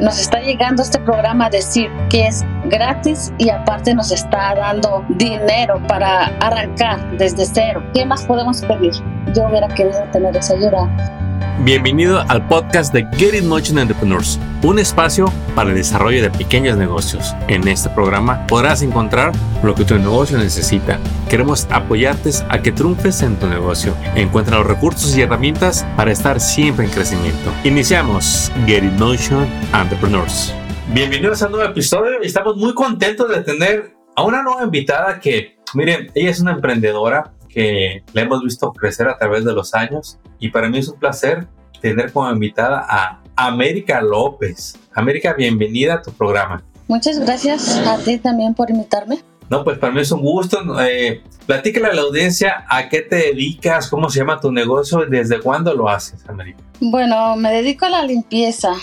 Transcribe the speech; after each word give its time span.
nos 0.00 0.18
está 0.18 0.40
llegando 0.40 0.82
este 0.82 0.98
programa 0.98 1.46
a 1.46 1.50
decir 1.50 1.90
que 2.08 2.26
es 2.26 2.44
gratis 2.64 3.32
y 3.38 3.50
aparte 3.50 3.94
nos 3.94 4.10
está 4.10 4.54
dando 4.54 5.04
dinero 5.10 5.80
para 5.86 6.26
arrancar 6.40 7.18
desde 7.18 7.44
cero. 7.44 7.82
¿Qué 7.92 8.04
más 8.06 8.24
podemos 8.24 8.62
pedir? 8.62 8.92
Yo 9.34 9.46
hubiera 9.48 9.68
querido 9.68 10.02
tener 10.10 10.34
esa 10.36 10.54
ayuda. 10.54 11.19
Bienvenido 11.62 12.24
al 12.26 12.48
podcast 12.48 12.90
de 12.94 13.06
Get 13.18 13.34
It 13.34 13.44
Motion 13.44 13.78
Entrepreneurs, 13.78 14.40
un 14.62 14.78
espacio 14.78 15.30
para 15.54 15.68
el 15.68 15.76
desarrollo 15.76 16.22
de 16.22 16.30
pequeños 16.30 16.78
negocios. 16.78 17.34
En 17.48 17.68
este 17.68 17.90
programa 17.90 18.46
podrás 18.46 18.80
encontrar 18.80 19.32
lo 19.62 19.74
que 19.74 19.84
tu 19.84 19.94
negocio 19.98 20.38
necesita. 20.38 20.98
Queremos 21.28 21.68
apoyarte 21.70 22.30
a 22.48 22.62
que 22.62 22.72
triunfes 22.72 23.20
en 23.20 23.36
tu 23.36 23.46
negocio. 23.46 23.94
Encuentra 24.14 24.56
los 24.56 24.68
recursos 24.68 25.14
y 25.14 25.20
herramientas 25.20 25.86
para 25.98 26.12
estar 26.12 26.40
siempre 26.40 26.86
en 26.86 26.92
crecimiento. 26.92 27.52
Iniciamos 27.64 28.50
Get 28.64 28.82
It 28.82 28.92
Motion 28.92 29.46
Entrepreneurs. 29.74 30.54
Bienvenidos 30.94 31.42
a 31.42 31.46
un 31.46 31.52
nuevo 31.52 31.70
episodio 31.70 32.22
estamos 32.22 32.56
muy 32.56 32.72
contentos 32.72 33.28
de 33.28 33.42
tener 33.42 33.94
a 34.16 34.22
una 34.22 34.42
nueva 34.42 34.64
invitada 34.64 35.20
que, 35.20 35.58
miren, 35.74 36.10
ella 36.14 36.30
es 36.30 36.40
una 36.40 36.52
emprendedora 36.52 37.34
que 37.52 38.04
la 38.12 38.22
hemos 38.22 38.42
visto 38.42 38.72
crecer 38.72 39.08
a 39.08 39.18
través 39.18 39.44
de 39.44 39.52
los 39.52 39.74
años 39.74 40.18
y 40.38 40.50
para 40.50 40.68
mí 40.68 40.78
es 40.78 40.88
un 40.88 40.98
placer 40.98 41.46
tener 41.80 42.12
como 42.12 42.30
invitada 42.30 42.84
a 42.88 43.22
América 43.36 44.00
López. 44.02 44.78
América, 44.94 45.34
bienvenida 45.34 45.94
a 45.94 46.02
tu 46.02 46.12
programa. 46.12 46.62
Muchas 46.88 47.18
gracias 47.18 47.78
a 47.86 47.98
ti 47.98 48.18
también 48.18 48.54
por 48.54 48.70
invitarme. 48.70 49.20
No, 49.48 49.64
pues 49.64 49.78
para 49.78 49.92
mí 49.92 50.00
es 50.00 50.12
un 50.12 50.20
gusto. 50.20 50.58
Eh, 50.80 51.22
platícale 51.46 51.86
a 51.86 51.94
la 51.94 52.02
audiencia 52.02 52.64
a 52.68 52.88
qué 52.88 53.02
te 53.02 53.16
dedicas, 53.16 53.88
cómo 53.88 54.08
se 54.08 54.20
llama 54.20 54.40
tu 54.40 54.52
negocio 54.52 55.04
y 55.04 55.10
desde 55.10 55.40
cuándo 55.40 55.74
lo 55.74 55.88
haces, 55.88 56.28
América. 56.28 56.58
Bueno, 56.80 57.36
me 57.36 57.50
dedico 57.50 57.86
a 57.86 57.90
la 57.90 58.04
limpieza. 58.04 58.74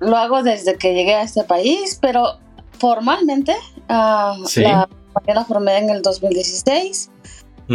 Lo 0.00 0.16
hago 0.16 0.42
desde 0.42 0.76
que 0.76 0.94
llegué 0.94 1.14
a 1.14 1.22
este 1.22 1.44
país, 1.44 1.98
pero 2.00 2.38
formalmente 2.78 3.54
uh, 3.88 4.46
sí. 4.46 4.62
la, 4.62 4.88
la 5.26 5.44
formé 5.44 5.78
en 5.78 5.90
el 5.90 6.02
2016 6.02 7.10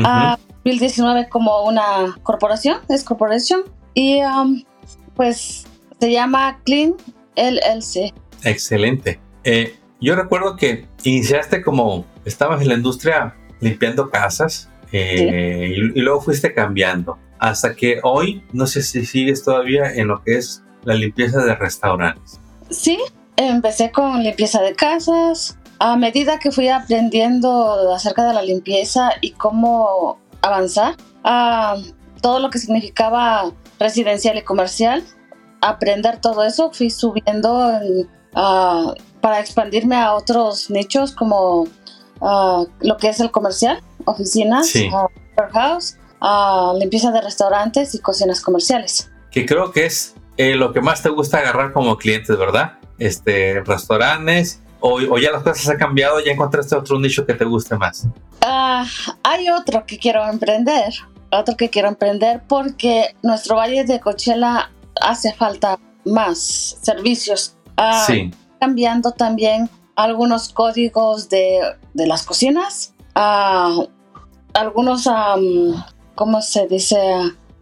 a 0.04 0.38
2019 0.64 1.30
como 1.30 1.64
una 1.64 2.16
corporación, 2.24 2.78
es 2.90 3.04
corporación, 3.04 3.64
y 3.94 4.22
um, 4.24 4.64
pues 5.16 5.66
se 6.00 6.12
llama 6.12 6.60
Clean 6.64 6.96
LLC. 7.36 8.14
Excelente. 8.44 9.20
Eh, 9.44 9.76
yo 10.00 10.16
recuerdo 10.16 10.56
que 10.56 10.88
iniciaste 11.04 11.62
como, 11.62 12.06
estabas 12.26 12.62
en 12.62 12.70
la 12.70 12.74
industria 12.76 13.36
limpiando 13.60 14.10
casas 14.10 14.70
eh, 14.92 15.74
y, 15.76 16.00
y, 16.00 16.02
luego 16.02 16.22
fuiste 16.22 16.54
cambiando 16.54 17.18
hasta 17.40 17.76
que 17.76 18.00
hoy, 18.04 18.44
no 18.52 18.68
sé 18.68 18.82
si 18.82 19.06
sigues 19.06 19.44
todavía 19.44 19.94
en 19.94 20.08
lo 20.08 20.24
que 20.24 20.38
es 20.38 20.64
la 20.84 20.94
limpieza 20.94 21.44
de 21.44 21.56
restaurantes. 21.56 22.40
Sí, 22.70 23.00
empecé 23.36 23.92
con 23.92 24.24
limpieza 24.24 24.62
de 24.62 24.76
casas, 24.76 25.58
a 25.82 25.98
medida 25.98 26.38
que 26.38 26.52
fui 26.52 26.70
aprendiendo 26.70 27.92
acerca 27.92 28.24
de 28.24 28.36
la 28.36 28.44
limpieza 28.44 29.14
y 29.20 29.32
cómo 29.32 30.20
avanzar, 30.44 30.96
uh, 31.26 31.82
todo 32.22 32.40
lo 32.40 32.52
que 32.52 32.60
significaba 32.60 33.52
residencial 33.80 34.38
y 34.38 34.44
comercial, 34.44 35.04
aprender 35.60 36.22
todo 36.22 36.44
eso, 36.44 36.72
fui 36.72 36.92
subiendo 36.92 37.72
en, 37.72 38.08
uh, 38.36 38.94
para 39.22 39.40
expandirme 39.40 39.96
a 39.96 40.14
otros 40.14 40.70
nichos 40.70 41.14
como 41.14 41.62
uh, 41.62 42.68
lo 42.82 42.98
que 42.98 43.10
es 43.10 43.20
el 43.20 43.32
comercial, 43.32 43.82
oficinas, 44.06 44.68
sí. 44.68 44.88
warehouse, 45.36 45.98
limpieza 46.78 47.10
de 47.10 47.22
restaurantes 47.22 47.96
y 47.96 48.00
cocinas 48.00 48.42
comerciales. 48.42 49.10
Que 49.32 49.48
creo 49.48 49.72
que 49.72 49.88
es 49.88 50.14
eh, 50.38 50.54
lo 50.54 50.74
que 50.74 50.82
más 50.82 51.02
te 51.02 51.10
gusta 51.10 51.40
agarrar 51.40 51.74
como 51.74 51.98
clientes, 51.98 52.38
¿verdad? 52.38 52.74
Este, 53.00 53.64
restaurantes 53.66 54.62
o, 54.82 54.96
o, 54.96 55.18
ya 55.18 55.32
las 55.32 55.44
cosas 55.44 55.70
han 55.70 55.78
cambiado, 55.78 56.20
ya 56.20 56.32
encontraste 56.32 56.76
otro 56.76 57.00
nicho 57.00 57.26
que 57.26 57.34
te 57.34 57.46
guste 57.46 57.78
más? 57.78 58.08
Uh, 58.46 58.86
hay 59.24 59.50
otro 59.50 59.86
que 59.86 59.98
quiero 59.98 60.28
emprender, 60.28 60.94
otro 61.32 61.56
que 61.56 61.70
quiero 61.70 61.88
emprender 61.88 62.42
porque 62.48 63.16
nuestro 63.24 63.56
valle 63.56 63.84
de 63.86 64.00
Coachella 64.00 64.72
hace 65.00 65.34
falta 65.34 65.80
más 66.06 66.78
servicios. 66.82 67.56
Uh, 67.78 68.06
sí. 68.06 68.32
Cambiando 68.60 69.12
también 69.12 69.70
algunos 69.96 70.50
códigos 70.50 71.30
de, 71.30 71.62
de 71.94 72.08
las 72.08 72.24
cocinas, 72.24 72.94
uh, 73.16 73.88
algunos, 74.54 75.08
um, 75.08 75.82
¿cómo 76.16 76.42
se 76.42 76.68
dice? 76.68 76.98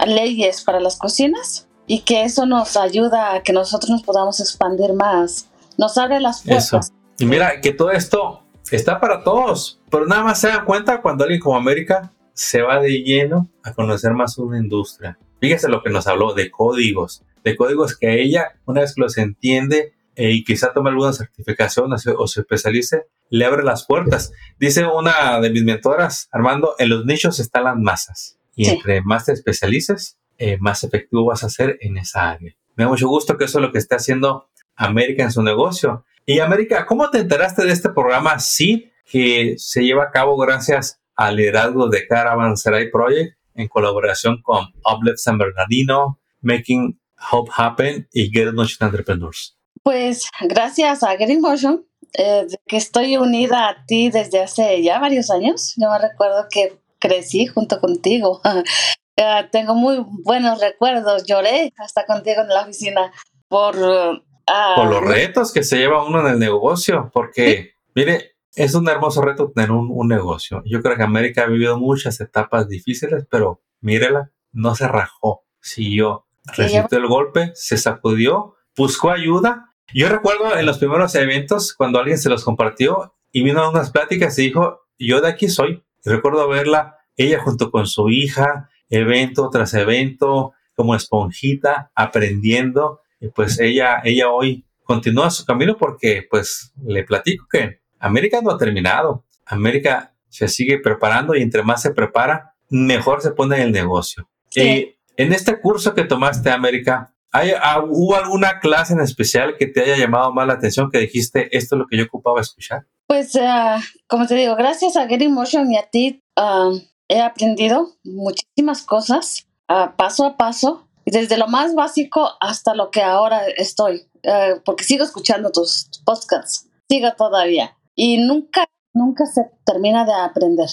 leyes 0.06 0.64
para 0.64 0.80
las 0.80 0.98
cocinas 0.98 1.68
y 1.88 2.02
que 2.02 2.24
eso 2.24 2.46
nos 2.46 2.78
ayuda 2.78 3.34
a 3.34 3.44
que 3.44 3.54
nosotros 3.54 3.90
nos 3.90 4.04
podamos 4.04 4.40
expandir 4.40 4.94
más. 4.94 5.48
Nos 5.78 5.98
abre 5.98 6.20
las 6.20 6.44
puertas. 6.44 6.68
Eso. 6.68 6.99
Y 7.20 7.26
mira 7.26 7.60
que 7.60 7.74
todo 7.74 7.92
esto 7.92 8.44
está 8.72 9.00
para 9.00 9.24
todos, 9.24 9.82
pero 9.92 10.06
nada 10.06 10.24
más 10.24 10.40
se 10.40 10.48
dan 10.48 10.64
cuenta 10.64 11.02
cuando 11.02 11.26
alguien 11.26 11.42
como 11.42 11.58
América 11.58 12.14
se 12.34 12.62
va 12.62 12.80
de 12.80 13.04
lleno 13.04 13.50
a 13.64 13.74
conocer 13.74 14.14
más 14.14 14.38
una 14.38 14.58
industria. 14.58 15.20
Fíjese 15.42 15.68
lo 15.68 15.84
que 15.84 15.90
nos 15.90 16.08
habló 16.08 16.34
de 16.34 16.50
códigos, 16.50 17.24
de 17.44 17.58
códigos 17.58 17.98
que 17.98 18.22
ella, 18.22 18.54
una 18.66 18.82
vez 18.82 18.96
que 18.96 19.02
los 19.02 19.18
entiende 19.18 19.94
eh, 20.16 20.32
y 20.32 20.44
quizá 20.46 20.72
tome 20.72 20.90
alguna 20.90 21.12
certificación 21.12 21.92
o 21.92 21.98
se, 21.98 22.12
o 22.12 22.28
se 22.28 22.42
especialice, 22.42 23.04
le 23.30 23.46
abre 23.46 23.64
las 23.64 23.86
puertas. 23.86 24.32
Dice 24.58 24.86
una 24.86 25.40
de 25.42 25.50
mis 25.50 25.64
mentoras, 25.64 26.30
Armando, 26.32 26.76
en 26.80 26.90
los 26.90 27.06
nichos 27.06 27.40
están 27.40 27.66
las 27.66 27.78
masas. 27.78 28.38
Y 28.56 28.66
sí. 28.66 28.72
entre 28.72 29.02
más 29.02 29.26
te 29.26 29.34
especialices, 29.34 30.18
eh, 30.38 30.58
más 30.60 30.86
efectivo 30.86 31.26
vas 31.26 31.44
a 31.44 31.50
ser 31.50 31.78
en 31.82 31.98
esa 31.98 32.30
área. 32.30 32.56
Me 32.76 32.86
da 32.86 32.90
mucho 32.90 33.10
gusto 33.10 33.38
que 33.38 33.44
eso 33.44 33.60
es 33.60 33.62
lo 33.62 33.74
que 33.74 33.78
está 33.78 33.98
haciendo 33.98 34.48
América 34.76 35.24
en 35.24 35.32
su 35.32 35.44
negocio. 35.44 36.06
Y 36.30 36.42
América, 36.42 36.86
¿cómo 36.86 37.10
te 37.10 37.18
enteraste 37.18 37.66
de 37.66 37.72
este 37.72 37.90
programa 37.90 38.38
SEED 38.38 38.92
que 39.04 39.56
se 39.58 39.82
lleva 39.82 40.04
a 40.04 40.12
cabo 40.12 40.38
gracias 40.38 41.02
al 41.16 41.38
liderazgo 41.38 41.90
de 41.90 42.06
Caravan 42.06 42.56
Serai 42.56 42.92
Project 42.92 43.36
en 43.56 43.68
colaboración 43.68 44.40
con 44.44 44.68
Oblet 44.84 45.18
San 45.18 45.40
Bernardino, 45.40 46.20
Making 46.42 47.02
Hope 47.32 47.50
Happen 47.58 48.08
y 48.14 48.30
Get 48.30 48.54
Motion 48.54 48.90
Entrepreneurs? 48.90 49.58
Pues 49.82 50.30
gracias 50.42 51.02
a 51.02 51.18
Get 51.18 51.36
Motion, 51.40 51.88
eh, 52.16 52.46
que 52.68 52.78
estoy 52.78 53.18
unida 53.18 53.68
a 53.68 53.84
ti 53.88 54.12
desde 54.12 54.44
hace 54.44 54.84
ya 54.84 55.00
varios 55.00 55.32
años. 55.32 55.74
Yo 55.78 55.90
me 55.90 55.98
recuerdo 55.98 56.46
que 56.52 56.78
crecí 57.00 57.48
junto 57.48 57.80
contigo. 57.80 58.40
uh, 58.46 59.48
tengo 59.52 59.74
muy 59.74 60.06
buenos 60.24 60.62
recuerdos. 60.62 61.24
Lloré 61.26 61.74
hasta 61.78 62.06
contigo 62.06 62.44
en 62.44 62.50
la 62.50 62.62
oficina 62.62 63.12
por 63.48 63.76
uh, 63.76 64.29
Ah, 64.52 64.74
por 64.76 64.90
los 64.90 65.02
retos 65.02 65.54
que 65.54 65.64
se 65.64 65.78
lleva 65.78 66.04
uno 66.04 66.22
en 66.22 66.34
el 66.34 66.40
negocio, 66.40 67.10
porque, 67.14 67.56
¿Sí? 67.56 67.70
mire, 67.96 68.36
es 68.56 68.74
un 68.74 68.90
hermoso 68.90 69.22
reto 69.22 69.52
tener 69.54 69.72
un, 69.72 69.90
un, 69.92 70.08
negocio. 70.08 70.64
Yo 70.66 70.82
creo 70.82 70.98
que 70.98 71.04
América 71.04 71.44
ha 71.44 71.48
vivido 71.48 71.78
muchas 71.78 72.20
etapas 72.20 72.68
difíciles, 72.68 73.26
pero 73.30 73.62
mírela, 73.82 74.32
no 74.52 74.76
se 74.76 74.88
rajó, 74.88 75.44
siguió, 75.62 76.26
resistió 76.58 76.98
el 76.98 77.08
golpe, 77.08 77.52
se 77.54 77.78
sacudió, 77.78 78.56
buscó 78.76 79.12
ayuda. 79.12 79.74
Yo 79.94 80.10
recuerdo 80.10 80.58
en 80.58 80.66
los 80.66 80.78
primeros 80.78 81.16
eventos 81.16 81.74
cuando 81.74 82.00
alguien 82.00 82.18
se 82.18 82.30
los 82.30 82.44
compartió 82.44 83.16
y 83.32 83.44
vino 83.44 83.62
a 83.62 83.70
unas 83.70 83.92
pláticas 83.92 84.38
y 84.40 84.44
dijo, 84.44 84.82
yo 84.98 85.22
de 85.22 85.30
aquí 85.30 85.48
soy. 85.50 85.84
Y 86.04 86.10
recuerdo 86.10 86.48
verla, 86.48 86.98
ella 87.16 87.40
junto 87.42 87.72
con 87.72 87.88
su 87.88 88.10
hija, 88.10 88.70
evento 88.90 89.50
tras 89.50 89.74
evento, 89.74 90.54
como 90.76 90.96
esponjita, 90.96 91.92
aprendiendo 91.94 93.02
pues 93.28 93.60
ella, 93.60 94.02
ella 94.04 94.30
hoy 94.30 94.66
continúa 94.84 95.30
su 95.30 95.46
camino 95.46 95.78
porque 95.78 96.26
pues 96.30 96.74
le 96.84 97.04
platico 97.04 97.46
que 97.52 97.82
América 98.00 98.42
no 98.42 98.52
ha 98.52 98.58
terminado. 98.58 99.26
América 99.46 100.14
se 100.30 100.48
sigue 100.48 100.80
preparando 100.80 101.36
y 101.36 101.42
entre 101.42 101.64
más 101.64 101.82
se 101.82 101.92
prepara, 101.92 102.56
mejor 102.70 103.22
se 103.22 103.32
pone 103.32 103.62
el 103.62 103.72
negocio. 103.72 104.30
Sí. 104.50 104.62
Y 104.62 104.96
en 105.18 105.34
este 105.34 105.60
curso 105.60 105.94
que 105.94 106.06
tomaste, 106.06 106.50
América, 106.50 107.14
¿hay, 107.32 107.52
¿hubo 107.90 108.16
alguna 108.16 108.60
clase 108.60 108.94
en 108.94 109.02
especial 109.02 109.58
que 109.58 109.68
te 109.68 109.82
haya 109.82 109.98
llamado 109.98 110.34
más 110.34 110.48
la 110.48 110.54
atención 110.54 110.90
que 110.90 111.00
dijiste, 111.00 111.56
esto 111.56 111.76
es 111.76 111.80
lo 111.80 111.88
que 111.88 111.98
yo 111.98 112.06
ocupaba 112.06 112.42
escuchar? 112.42 112.86
Pues, 113.08 113.36
uh, 113.36 113.82
como 114.08 114.28
te 114.28 114.36
digo, 114.36 114.56
gracias 114.56 114.96
a 114.96 115.08
Getting 115.08 115.34
Motion 115.34 115.72
y 115.72 115.78
a 115.78 115.90
ti, 115.90 116.24
uh, 116.38 116.80
he 117.08 117.22
aprendido 117.22 117.90
muchísimas 118.04 118.84
cosas 118.84 119.48
uh, 119.68 119.96
paso 119.96 120.26
a 120.26 120.38
paso 120.38 120.88
desde 121.12 121.38
lo 121.38 121.48
más 121.48 121.76
básico 121.76 122.32
hasta 122.40 122.74
lo 122.74 122.92
que 122.92 123.02
ahora 123.02 123.48
estoy, 123.48 124.08
uh, 124.24 124.62
porque 124.66 124.84
sigo 124.84 125.04
escuchando 125.04 125.52
tus 125.52 125.90
podcasts, 126.06 126.68
sigo 126.90 127.12
todavía 127.14 127.78
y 127.96 128.18
nunca, 128.18 128.66
nunca 128.94 129.26
se 129.26 129.50
termina 129.66 130.06
de 130.06 130.14
aprender. 130.14 130.70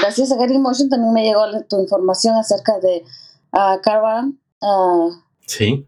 Gracias 0.00 0.32
a 0.32 0.36
Gary 0.36 0.58
Motion 0.58 0.88
también 0.88 1.12
me 1.12 1.24
llegó 1.24 1.44
tu 1.68 1.80
información 1.80 2.36
acerca 2.36 2.78
de 2.78 3.04
uh, 3.52 3.80
Caravan. 3.82 4.38
Uh, 4.60 5.12
sí. 5.46 5.86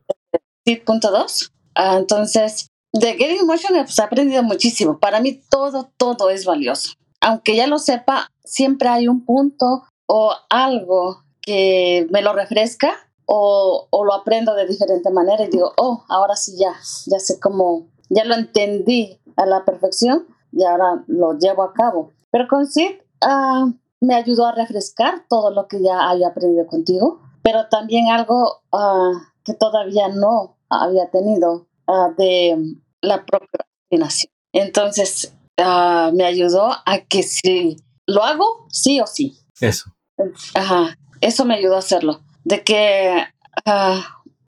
Seed.2. 0.67 1.51
Uh, 1.77 1.99
entonces, 1.99 2.69
de 2.93 3.15
Gary 3.15 3.39
Motion 3.45 3.75
pues, 3.75 3.99
he 3.99 4.03
aprendido 4.03 4.43
muchísimo. 4.43 4.99
Para 4.99 5.21
mí 5.21 5.41
todo, 5.49 5.91
todo 5.97 6.31
es 6.31 6.45
valioso. 6.45 6.95
Aunque 7.21 7.57
ya 7.57 7.67
lo 7.67 7.79
sepa, 7.79 8.31
siempre 8.45 8.89
hay 8.89 9.09
un 9.09 9.25
punto 9.25 9.85
o 10.07 10.35
algo 10.51 11.23
que 11.41 12.07
me 12.11 12.23
lo 12.23 12.33
refresca 12.33 12.95
o, 13.27 13.89
o, 13.91 14.05
lo 14.05 14.15
aprendo 14.15 14.55
de 14.55 14.67
diferente 14.67 15.11
manera 15.11 15.45
y 15.45 15.49
digo, 15.49 15.73
oh, 15.77 16.05
ahora 16.09 16.37
sí 16.37 16.57
ya, 16.59 16.75
ya 17.07 17.19
sé 17.19 17.39
cómo 17.41 17.87
ya 18.09 18.25
lo 18.25 18.35
entendí 18.35 19.19
a 19.37 19.47
la 19.47 19.65
perfección 19.65 20.27
y 20.53 20.65
ahora 20.65 21.03
lo 21.07 21.39
llevo 21.39 21.63
a 21.63 21.73
cabo. 21.73 22.13
Pero 22.31 22.47
con 22.49 22.67
Sid 22.67 22.97
ah, 23.21 23.71
me 24.01 24.15
ayudó 24.15 24.47
a 24.47 24.53
refrescar 24.53 25.25
todo 25.29 25.51
lo 25.51 25.67
que 25.69 25.83
ya 25.83 26.11
había 26.11 26.29
aprendido 26.29 26.67
contigo, 26.67 27.21
pero 27.43 27.69
también 27.69 28.09
algo 28.09 28.63
ah, 28.73 29.13
que 29.45 29.55
todavía 29.55 30.09
no 30.09 30.57
había 30.69 31.11
tenido 31.11 31.67
de 32.17 32.77
la 33.03 33.27
procrastinación. 33.27 34.33
Entonces, 34.53 35.35
me 35.59 36.25
ayudó 36.25 36.71
a 36.87 36.99
que 37.07 37.23
si 37.23 37.77
lo 38.07 38.23
hago, 38.23 38.67
sí 38.69 39.01
o 39.01 39.07
sí. 39.07 39.37
Eso. 39.61 39.91
Ajá, 40.55 40.97
eso 41.21 41.45
me 41.45 41.55
ayudó 41.55 41.77
a 41.77 41.81
hacerlo. 41.81 42.21
De 42.45 42.63
que 42.63 43.25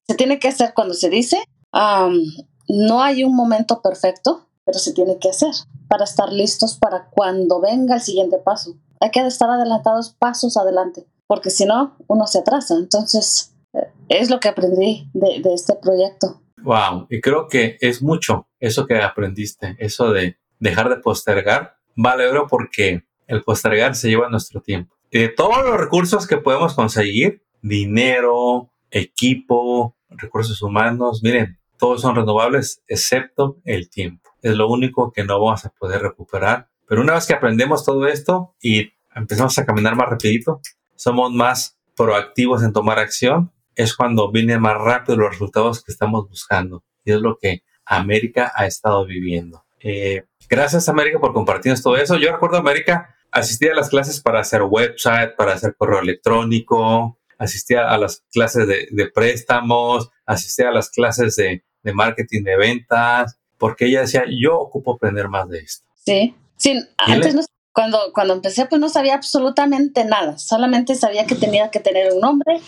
se 0.06 0.14
tiene 0.14 0.38
que 0.38 0.48
hacer 0.48 0.72
cuando 0.74 0.94
se 0.94 1.10
dice. 1.10 1.42
no 1.72 3.02
hay 3.02 3.24
un 3.24 3.34
momento 3.34 3.80
perfecto, 3.82 4.48
pero 4.64 4.78
se 4.78 4.92
tiene 4.92 5.18
que 5.18 5.30
hacer 5.30 5.52
para 5.88 6.04
estar 6.04 6.32
listos 6.32 6.76
para 6.78 7.08
cuando 7.10 7.60
venga 7.60 7.96
el 7.96 8.00
siguiente 8.00 8.38
paso. 8.38 8.76
Hay 9.00 9.10
que 9.10 9.20
estar 9.20 9.50
adelantados 9.50 10.14
pasos 10.18 10.56
adelante, 10.56 11.06
porque 11.26 11.50
si 11.50 11.66
no, 11.66 11.96
uno 12.06 12.26
se 12.26 12.38
atrasa. 12.38 12.74
Entonces, 12.76 13.54
eh, 13.74 13.92
es 14.08 14.30
lo 14.30 14.40
que 14.40 14.48
aprendí 14.48 15.10
de, 15.12 15.40
de 15.42 15.54
este 15.54 15.74
proyecto. 15.74 16.40
Wow, 16.62 17.06
y 17.10 17.20
creo 17.20 17.46
que 17.48 17.76
es 17.80 18.02
mucho 18.02 18.48
eso 18.58 18.86
que 18.86 18.96
aprendiste, 18.98 19.76
eso 19.78 20.10
de 20.12 20.38
dejar 20.58 20.88
de 20.88 20.96
postergar. 20.96 21.76
Vale 21.96 22.26
oro 22.26 22.46
porque 22.48 23.04
el 23.26 23.42
postergar 23.42 23.94
se 23.94 24.08
lleva 24.08 24.30
nuestro 24.30 24.62
tiempo. 24.62 24.96
Y 25.10 25.18
de 25.18 25.28
todos 25.28 25.64
los 25.64 25.78
recursos 25.78 26.26
que 26.26 26.38
podemos 26.38 26.74
conseguir, 26.74 27.43
dinero, 27.64 28.70
equipo, 28.90 29.96
recursos 30.10 30.60
humanos, 30.60 31.22
miren, 31.22 31.58
todos 31.78 32.02
son 32.02 32.14
renovables 32.14 32.82
excepto 32.86 33.56
el 33.64 33.88
tiempo. 33.88 34.30
Es 34.42 34.54
lo 34.54 34.68
único 34.68 35.12
que 35.12 35.24
no 35.24 35.40
vamos 35.40 35.64
a 35.64 35.70
poder 35.70 36.02
recuperar. 36.02 36.68
Pero 36.86 37.00
una 37.00 37.14
vez 37.14 37.26
que 37.26 37.32
aprendemos 37.32 37.84
todo 37.84 38.06
esto 38.06 38.54
y 38.60 38.92
empezamos 39.14 39.58
a 39.58 39.64
caminar 39.64 39.96
más 39.96 40.10
rapidito, 40.10 40.60
somos 40.94 41.32
más 41.32 41.78
proactivos 41.96 42.62
en 42.62 42.74
tomar 42.74 42.98
acción, 42.98 43.50
es 43.74 43.96
cuando 43.96 44.30
vienen 44.30 44.60
más 44.60 44.76
rápido 44.76 45.16
los 45.16 45.30
resultados 45.30 45.82
que 45.82 45.90
estamos 45.90 46.28
buscando. 46.28 46.84
Y 47.04 47.12
es 47.12 47.20
lo 47.20 47.38
que 47.38 47.62
América 47.86 48.52
ha 48.54 48.66
estado 48.66 49.06
viviendo. 49.06 49.64
Eh, 49.80 50.24
gracias 50.48 50.88
América 50.88 51.18
por 51.18 51.32
compartirnos 51.32 51.82
todo 51.82 51.96
eso. 51.96 52.16
Yo 52.16 52.30
recuerdo 52.30 52.58
América 52.58 53.16
asistía 53.30 53.72
a 53.72 53.76
las 53.76 53.88
clases 53.88 54.20
para 54.20 54.40
hacer 54.40 54.62
website, 54.62 55.34
para 55.34 55.54
hacer 55.54 55.74
correo 55.76 56.00
electrónico, 56.00 57.18
asistía 57.44 57.88
a 57.88 57.98
las 57.98 58.22
clases 58.32 58.66
de, 58.66 59.10
préstamos, 59.14 60.10
asistía 60.26 60.68
a 60.68 60.72
las 60.72 60.90
clases 60.90 61.36
de, 61.36 61.62
marketing 61.92 62.42
de 62.44 62.56
ventas, 62.56 63.38
porque 63.58 63.86
ella 63.86 64.00
decía, 64.00 64.24
yo 64.28 64.58
ocupo 64.58 64.94
aprender 64.94 65.28
más 65.28 65.48
de 65.48 65.60
esto. 65.60 65.86
Sí, 66.04 66.34
sí, 66.56 66.80
antes 66.98 67.34
cuando, 67.72 67.98
cuando 68.14 68.34
empecé 68.34 68.66
pues 68.66 68.80
no 68.80 68.88
sabía 68.88 69.14
absolutamente 69.14 70.04
nada, 70.04 70.38
solamente 70.38 70.94
sabía 70.94 71.26
que 71.26 71.34
tenía 71.34 71.70
que 71.70 71.80
tener 71.80 72.12
un 72.12 72.20
nombre, 72.20 72.60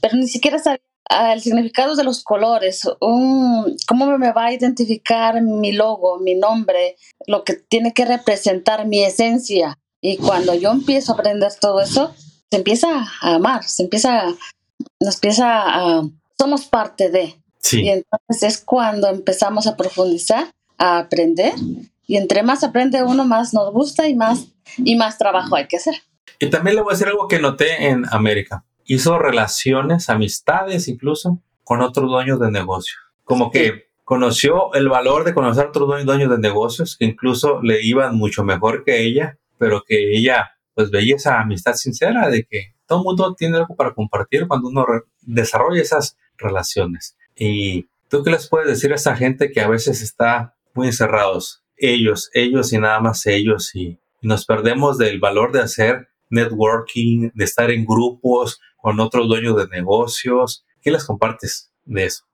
pero 0.00 0.16
ni 0.16 0.28
siquiera 0.28 0.58
sabía 0.58 0.80
ah, 1.10 1.32
el 1.32 1.40
significado 1.40 1.96
de 1.96 2.04
los 2.04 2.22
colores, 2.22 2.88
un, 3.00 3.76
cómo 3.88 4.18
me 4.18 4.32
va 4.32 4.46
a 4.46 4.52
identificar 4.52 5.42
mi 5.42 5.72
logo, 5.72 6.20
mi 6.20 6.34
nombre, 6.34 6.96
lo 7.26 7.44
que 7.44 7.54
tiene 7.54 7.92
que 7.92 8.04
representar 8.04 8.86
mi 8.86 9.02
esencia. 9.02 9.78
Y 10.00 10.16
cuando 10.16 10.54
yo 10.54 10.72
empiezo 10.72 11.12
a 11.12 11.14
aprender 11.14 11.52
todo 11.60 11.80
eso, 11.80 12.12
se 12.52 12.58
empieza 12.58 13.06
a 13.22 13.36
amar, 13.36 13.64
se 13.64 13.82
empieza, 13.82 14.24
nos 15.00 15.14
empieza 15.14 15.62
a, 15.62 16.02
somos 16.38 16.66
parte 16.66 17.10
de. 17.10 17.34
Y 17.72 17.88
entonces 17.88 18.42
es 18.42 18.58
cuando 18.62 19.08
empezamos 19.08 19.66
a 19.66 19.74
profundizar, 19.74 20.50
a 20.76 20.98
aprender. 20.98 21.54
Y 22.06 22.18
entre 22.18 22.42
más 22.42 22.62
aprende 22.62 23.02
uno, 23.02 23.24
más 23.24 23.54
nos 23.54 23.72
gusta 23.72 24.06
y 24.06 24.14
más, 24.14 24.48
y 24.76 24.96
más 24.96 25.16
trabajo 25.16 25.56
hay 25.56 25.66
que 25.66 25.78
hacer. 25.78 25.94
Y 26.40 26.50
también 26.50 26.76
le 26.76 26.82
voy 26.82 26.90
a 26.90 26.92
decir 26.92 27.08
algo 27.08 27.26
que 27.26 27.38
noté 27.38 27.86
en 27.86 28.04
América. 28.10 28.66
Hizo 28.84 29.18
relaciones, 29.18 30.10
amistades 30.10 30.88
incluso, 30.88 31.38
con 31.64 31.80
otros 31.80 32.10
dueños 32.10 32.38
de 32.38 32.50
negocio. 32.50 32.96
Como 33.24 33.50
que 33.50 33.86
conoció 34.04 34.74
el 34.74 34.90
valor 34.90 35.24
de 35.24 35.32
conocer 35.32 35.64
a 35.64 35.68
otros 35.68 35.88
dueños 36.04 36.30
de 36.30 36.38
negocios 36.38 36.98
que 36.98 37.06
incluso 37.06 37.62
le 37.62 37.82
iban 37.82 38.18
mucho 38.18 38.44
mejor 38.44 38.84
que 38.84 39.06
ella, 39.06 39.38
pero 39.56 39.84
que 39.86 40.14
ella 40.18 40.50
pues 40.74 40.90
veía 40.90 41.16
esa 41.16 41.40
amistad 41.40 41.74
sincera 41.74 42.28
de 42.28 42.44
que 42.44 42.74
todo 42.86 43.02
mundo 43.02 43.34
tiene 43.34 43.56
algo 43.56 43.76
para 43.76 43.94
compartir 43.94 44.46
cuando 44.46 44.68
uno 44.68 44.84
desarrolla 45.20 45.80
esas 45.80 46.16
relaciones. 46.36 47.16
Y 47.36 47.88
tú 48.08 48.22
qué 48.22 48.30
les 48.30 48.48
puedes 48.48 48.68
decir 48.68 48.92
a 48.92 48.96
esa 48.96 49.16
gente 49.16 49.52
que 49.52 49.60
a 49.60 49.68
veces 49.68 50.02
está 50.02 50.54
muy 50.74 50.88
encerrados, 50.88 51.62
ellos, 51.76 52.30
ellos 52.34 52.72
y 52.72 52.78
nada 52.78 53.00
más 53.00 53.26
ellos 53.26 53.74
y, 53.74 53.98
nos 54.22 54.46
perdemos 54.46 54.98
del 54.98 55.18
valor 55.18 55.50
de 55.50 55.62
hacer 55.62 56.08
networking, 56.30 57.30
de 57.34 57.44
estar 57.44 57.72
en 57.72 57.84
grupos 57.84 58.60
con 58.76 59.00
otros 59.00 59.26
dueños 59.26 59.56
de 59.56 59.66
negocios. 59.66 60.64
¿Qué 60.80 60.92
les 60.92 61.04
compartes 61.04 61.72
de 61.84 62.04
eso? 62.04 62.24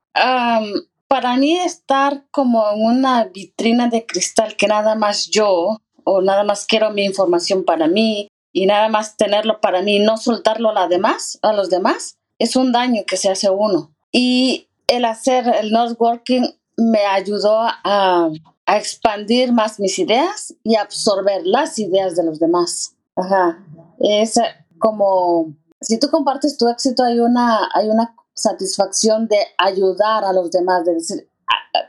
para 1.07 1.37
mí 1.37 1.57
estar 1.57 2.25
como 2.29 2.69
en 2.71 2.85
una 2.85 3.25
vitrina 3.25 3.87
de 3.87 4.05
cristal 4.05 4.55
que 4.55 4.67
nada 4.67 4.93
más 4.95 5.29
yo 5.29 5.77
o 6.09 6.21
nada 6.21 6.43
más 6.43 6.65
quiero 6.65 6.89
mi 6.91 7.05
información 7.05 7.63
para 7.63 7.87
mí 7.87 8.29
y 8.51 8.65
nada 8.65 8.89
más 8.89 9.15
tenerlo 9.15 9.61
para 9.61 9.83
mí, 9.83 9.99
no 9.99 10.17
soltarlo 10.17 10.69
a, 10.69 10.73
la 10.73 10.87
demás, 10.87 11.37
a 11.43 11.53
los 11.53 11.69
demás, 11.69 12.17
es 12.39 12.55
un 12.55 12.71
daño 12.71 13.03
que 13.05 13.15
se 13.15 13.29
hace 13.29 13.49
uno. 13.51 13.93
Y 14.11 14.69
el 14.87 15.05
hacer 15.05 15.47
el 15.61 15.71
networking 15.71 16.47
me 16.77 17.05
ayudó 17.05 17.59
a, 17.59 18.31
a 18.65 18.77
expandir 18.77 19.53
más 19.53 19.79
mis 19.79 19.99
ideas 19.99 20.55
y 20.63 20.75
absorber 20.75 21.45
las 21.45 21.77
ideas 21.77 22.15
de 22.15 22.23
los 22.23 22.39
demás. 22.39 22.95
Ajá. 23.15 23.63
Es 23.99 24.39
como, 24.79 25.53
si 25.79 25.99
tú 25.99 26.09
compartes 26.09 26.57
tu 26.57 26.67
éxito, 26.69 27.03
hay 27.03 27.19
una, 27.19 27.69
hay 27.75 27.87
una 27.87 28.15
satisfacción 28.33 29.27
de 29.27 29.37
ayudar 29.59 30.23
a 30.23 30.33
los 30.33 30.49
demás, 30.49 30.85
de 30.85 30.95
decir 30.95 31.29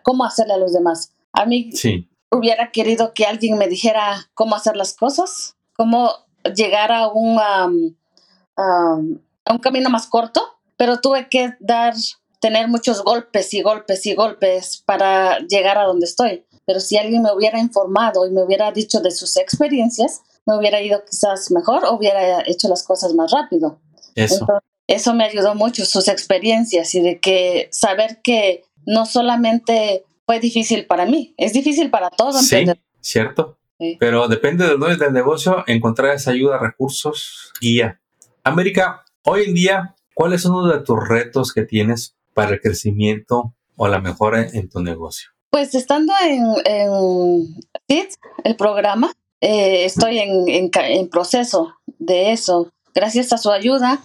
cómo 0.03 0.25
hacerle 0.25 0.55
a 0.55 0.59
los 0.59 0.75
demás. 0.75 1.15
A 1.33 1.47
mí 1.47 1.73
sí 1.73 2.10
hubiera 2.31 2.71
querido 2.71 3.13
que 3.15 3.27
alguien 3.27 3.59
me 3.59 3.69
dijera 3.69 4.31
cómo 4.35 4.55
hacer 4.55 4.77
las 4.77 4.95
cosas, 4.95 5.57
cómo 5.77 6.13
llegar 6.55 6.93
a 6.93 7.09
un, 7.09 7.39
a 7.39 7.67
un 8.57 9.59
camino 9.61 9.91
más 9.91 10.07
corto, 10.07 10.41
pero 10.77 11.01
tuve 11.01 11.29
que 11.29 11.55
dar, 11.61 11.95
tener 12.41 12.69
muchos 12.69 13.03
golpes 13.03 13.53
y 13.53 13.63
golpes 13.63 14.07
y 14.07 14.15
golpes 14.15 14.83
para 14.87 15.41
llegar 15.41 15.77
a 15.77 15.85
donde 15.85 16.07
estoy. 16.07 16.45
Pero 16.67 16.81
si 16.81 16.97
alguien 16.97 17.23
me 17.23 17.33
hubiera 17.35 17.59
informado 17.59 18.27
y 18.27 18.31
me 18.31 18.43
hubiera 18.43 18.71
dicho 18.71 19.01
de 19.01 19.11
sus 19.11 19.37
experiencias, 19.37 20.23
me 20.47 20.57
hubiera 20.57 20.81
ido 20.81 21.03
quizás 21.05 21.51
mejor 21.51 21.85
o 21.85 21.95
hubiera 21.95 22.43
hecho 22.47 22.69
las 22.69 22.85
cosas 22.85 23.13
más 23.15 23.33
rápido. 23.33 23.79
Eso. 24.15 24.47
eso 24.87 25.15
me 25.15 25.25
ayudó 25.25 25.55
mucho, 25.55 25.85
sus 25.85 26.09
experiencias 26.09 26.95
y 26.95 27.01
de 27.01 27.21
que 27.21 27.69
saber 27.73 28.21
que 28.23 28.65
no 28.87 29.07
solamente 29.07 30.05
fue 30.31 30.39
difícil 30.39 30.87
para 30.87 31.07
mí. 31.07 31.35
Es 31.37 31.53
difícil 31.53 31.91
para 31.91 32.09
todos. 32.09 32.47
Sí, 32.47 32.65
cierto. 33.01 33.59
Pero 33.99 34.29
depende 34.29 34.65
del 34.65 34.79
dueño 34.79 34.97
del 34.97 35.13
negocio 35.13 35.65
encontrar 35.67 36.15
esa 36.15 36.31
ayuda, 36.31 36.57
recursos, 36.57 37.53
guía. 37.61 38.01
América, 38.45 39.05
hoy 39.25 39.47
en 39.49 39.55
día, 39.55 39.97
¿cuál 40.15 40.33
es 40.33 40.45
uno 40.45 40.69
de 40.69 40.85
tus 40.85 40.97
retos 41.09 41.53
que 41.53 41.65
tienes 41.65 42.15
para 42.33 42.53
el 42.53 42.61
crecimiento 42.61 43.57
o 43.75 43.89
la 43.89 43.99
mejora 43.99 44.47
en 44.47 44.69
tu 44.69 44.81
negocio? 44.81 45.31
Pues 45.51 45.75
estando 45.75 46.13
en, 46.25 46.45
en 46.65 48.07
el 48.45 48.55
programa, 48.55 49.13
eh, 49.41 49.85
estoy 49.85 50.21
en, 50.21 50.71
en, 50.73 51.09
proceso 51.09 51.75
de 51.99 52.31
eso. 52.31 52.71
Gracias 52.95 53.33
a 53.33 53.39
su 53.39 53.51
ayuda, 53.51 54.01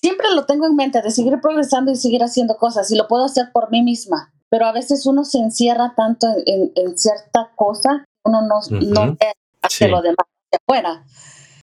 siempre 0.00 0.26
lo 0.34 0.44
tengo 0.44 0.66
en 0.66 0.74
mente 0.74 1.02
de 1.02 1.12
seguir 1.12 1.38
progresando 1.40 1.92
y 1.92 1.94
seguir 1.94 2.24
haciendo 2.24 2.56
cosas 2.56 2.90
y 2.90 2.96
lo 2.96 3.06
puedo 3.06 3.26
hacer 3.26 3.50
por 3.52 3.70
mí 3.70 3.80
misma 3.84 4.31
pero 4.52 4.66
a 4.66 4.72
veces 4.72 5.06
uno 5.06 5.24
se 5.24 5.38
encierra 5.38 5.94
tanto 5.96 6.26
en, 6.44 6.98
cierta 6.98 7.52
cosa, 7.56 8.04
uno 8.22 8.42
no, 8.42 8.60
no 8.82 9.16
ve 9.18 9.32
hacia 9.62 9.88
lo 9.88 10.02
demás 10.02 10.26
de 10.50 10.58
afuera. 10.60 11.06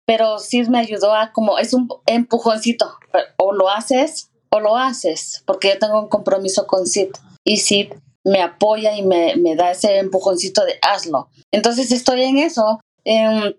Pero 0.07 0.39
sí 0.39 0.63
me 0.63 0.79
ayudó 0.79 1.13
a 1.13 1.31
como, 1.31 1.59
es 1.59 1.75
un 1.75 1.87
empujoncito, 2.07 2.91
o 3.37 3.53
lo 3.53 3.69
haces 3.69 4.31
o 4.49 4.59
lo 4.59 4.75
haces, 4.75 5.43
porque 5.45 5.69
yo 5.69 5.77
tengo 5.77 6.01
un 6.01 6.09
compromiso 6.09 6.65
con 6.65 6.87
Sid 6.87 7.09
y 7.43 7.57
Sid 7.57 7.93
me 8.23 8.41
apoya 8.41 8.97
y 8.97 9.03
me, 9.03 9.35
me 9.35 9.55
da 9.55 9.69
ese 9.69 9.99
empujoncito 9.99 10.65
de 10.65 10.79
hazlo. 10.81 11.29
Entonces 11.51 11.91
estoy 11.91 12.23
en 12.23 12.39
eso, 12.39 12.79
en 13.03 13.55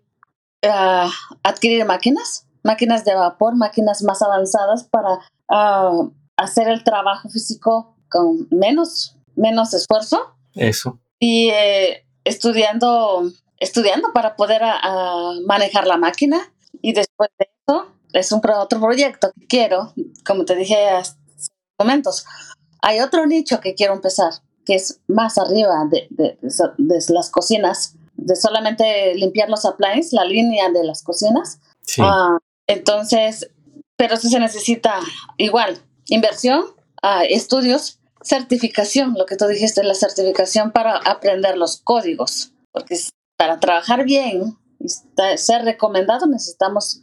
ah, 0.65 1.09
adquirir 1.45 1.85
máquinas, 1.85 2.49
máquinas 2.65 3.05
de 3.05 3.15
vapor, 3.15 3.55
máquinas 3.55 4.03
más 4.03 4.23
avanzadas 4.23 4.89
para 4.91 5.21
ah, 5.49 6.09
hacer 6.37 6.67
el 6.67 6.83
trabajo 6.83 7.29
físico 7.29 7.95
con 8.09 8.49
menos 8.51 9.17
menos 9.41 9.75
esfuerzo. 9.75 10.37
Eso. 10.55 11.01
Y 11.19 11.51
eh, 11.51 12.07
estudiando, 12.25 13.31
estudiando 13.59 14.13
para 14.13 14.37
poder 14.37 14.63
manejar 15.47 15.87
la 15.87 15.97
máquina. 15.97 16.53
Y 16.83 16.93
después 16.93 17.31
de 17.39 17.49
eso, 17.67 17.89
es 18.13 18.33
un 18.33 18.41
otro 18.59 18.81
proyecto 18.81 19.33
que 19.39 19.47
quiero, 19.47 19.93
como 20.27 20.45
te 20.45 20.57
dije 20.57 20.89
hace 20.89 21.15
momentos. 21.79 22.25
Hay 22.83 23.01
otro 23.01 23.27
nicho 23.27 23.61
que 23.61 23.75
quiero 23.75 23.95
empezar, 23.95 24.33
que 24.65 24.75
es 24.75 25.01
más 25.07 25.39
arriba 25.39 25.87
de, 25.91 26.07
de, 26.11 27.05
las 27.09 27.31
cocinas, 27.31 27.95
de 28.15 28.37
solamente 28.37 29.15
limpiar 29.15 29.49
los 29.49 29.65
appliances, 29.65 30.13
la 30.13 30.25
línea 30.25 30.71
de 30.71 30.85
las 30.85 31.03
cocinas. 31.03 31.61
Sí. 31.83 32.03
Ah, 32.05 32.39
entonces, 32.67 33.51
pero 33.97 34.15
eso 34.15 34.29
se 34.29 34.41
necesita 34.41 34.99
igual, 35.37 35.79
inversión, 36.07 36.65
uh, 37.03 37.25
estudios, 37.29 38.00
certificación, 38.23 39.15
lo 39.17 39.27
que 39.27 39.37
tú 39.37 39.47
dijiste, 39.47 39.83
la 39.83 39.95
certificación 39.95 40.73
para 40.73 40.97
aprender 40.99 41.57
los 41.57 41.81
códigos, 41.83 42.53
porque 42.73 42.97
para 43.37 43.61
trabajar 43.61 44.05
bien 44.05 44.59
y 44.79 44.89
ser 45.37 45.65
recomendado 45.65 46.27
necesitamos 46.27 47.03